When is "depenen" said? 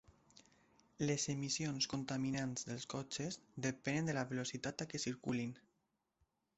3.69-4.11